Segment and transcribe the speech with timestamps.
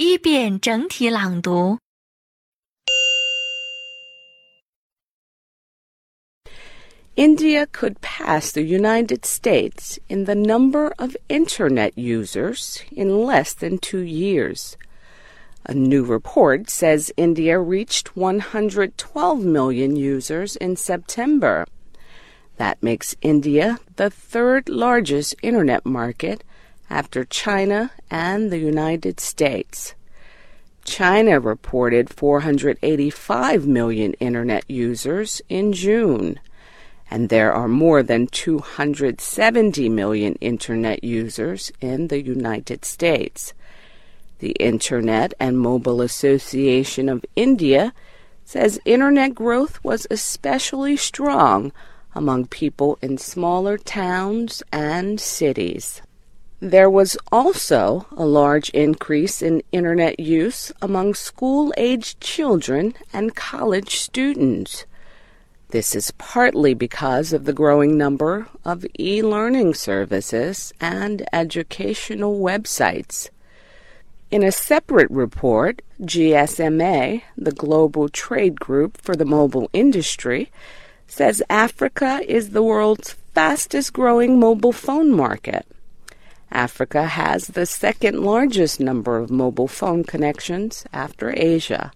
[0.00, 1.78] 一遍整体朗读。
[7.14, 13.78] India could pass the United States in the number of Internet users in less than
[13.78, 14.76] two years.
[15.64, 21.66] A new report says India reached 112 million users in September.
[22.56, 26.44] That makes India the third largest Internet market
[26.91, 29.95] after China and the United States.
[30.83, 36.39] China reported 485 million Internet users in June
[37.11, 43.53] and there are more than 270 million Internet users in the United States.
[44.39, 47.93] The Internet and Mobile Association of India
[48.45, 51.73] says Internet growth was especially strong
[52.15, 56.01] among people in smaller towns and cities.
[56.63, 63.95] There was also a large increase in Internet use among school aged children and college
[63.95, 64.85] students.
[65.69, 73.29] This is partly because of the growing number of e learning services and educational websites.
[74.29, 80.51] In a separate report, GSMA, the global trade group for the mobile industry,
[81.07, 85.65] says Africa is the world's fastest growing mobile phone market.
[86.51, 91.91] Africa has the second largest number of mobile phone connections after Asia.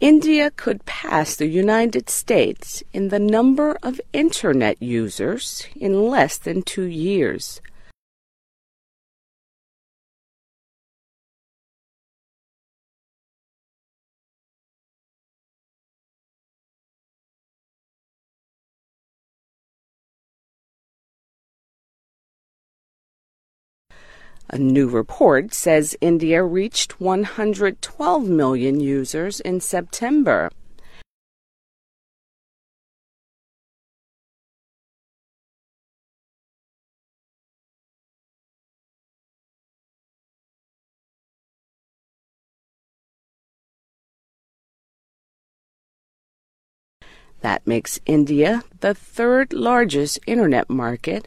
[0.00, 6.62] India could pass the United States in the number of internet users in less than
[6.62, 7.60] two years.
[24.48, 30.50] A new report says India reached 112 million users in September.
[47.40, 51.26] That makes India the third largest Internet market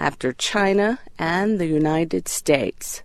[0.00, 3.02] after China and the United States.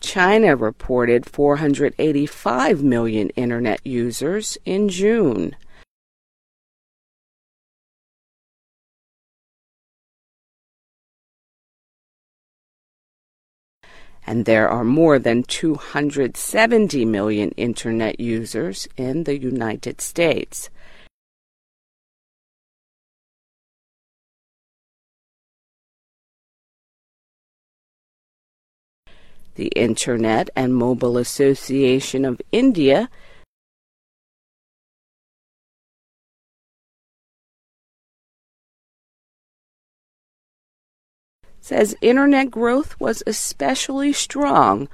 [0.00, 5.54] China reported 485 million Internet users in June.
[14.28, 20.68] And there are more than 270 million Internet users in the United States.
[29.54, 33.08] The Internet and Mobile Association of India
[41.68, 44.88] says Internet growth was especially strong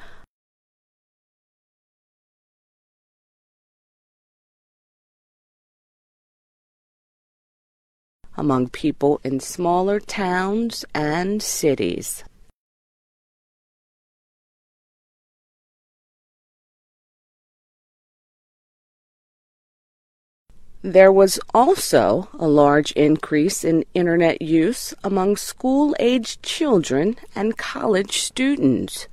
[8.37, 12.25] among people in smaller towns and cities.
[20.85, 28.19] There was also a large increase in Internet use among school aged children and college
[28.19, 29.09] students.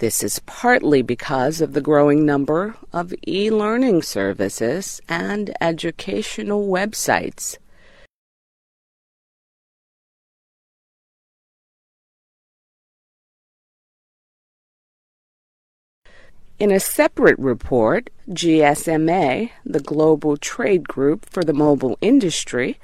[0.00, 7.58] This is partly because of the growing number of e learning services and educational websites.
[16.58, 22.78] In a separate report, GSMA, the global trade group for the mobile industry,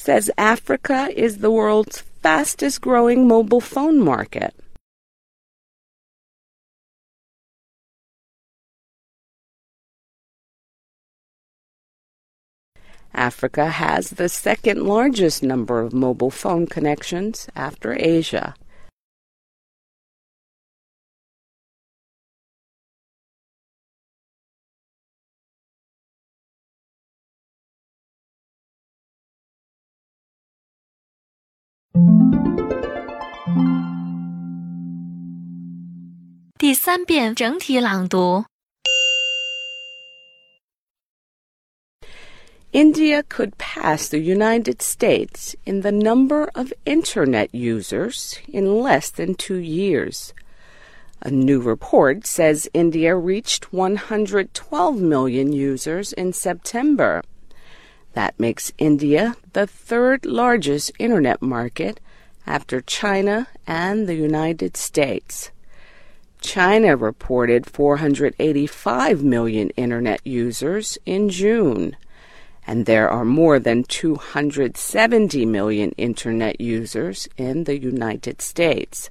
[0.00, 4.54] says Africa is the world's fastest growing mobile phone market.
[13.12, 18.54] Africa has the second largest number of mobile phone connections after Asia.
[42.72, 49.34] India could pass the United States in the number of Internet users in less than
[49.34, 50.32] two years.
[51.22, 57.22] A new report says India reached 112 million users in September.
[58.14, 62.00] That makes India the third largest Internet market
[62.46, 65.50] after China and the United States.
[66.40, 71.96] China reported 485 million Internet users in June
[72.66, 79.10] and there are more than 270 million Internet users in the United States.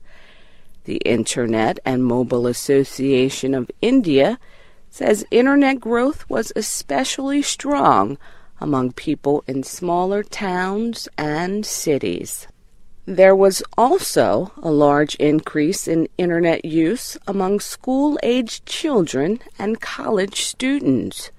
[0.85, 4.39] The Internet and Mobile Association of India
[4.89, 8.17] says Internet growth was especially strong
[8.59, 12.47] among people in smaller towns and cities.
[13.05, 20.41] There was also a large increase in Internet use among school aged children and college
[20.41, 21.31] students.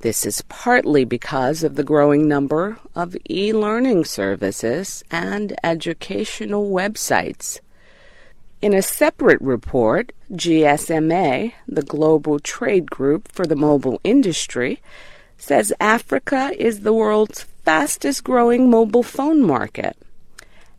[0.00, 7.58] This is partly because of the growing number of e learning services and educational websites.
[8.62, 14.80] In a separate report, GSMA, the global trade group for the mobile industry,
[15.44, 19.94] says Africa is the world's fastest growing mobile phone market.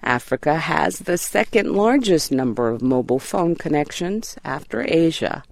[0.02, 5.44] Africa has the second largest number of mobile phone connections after Asia.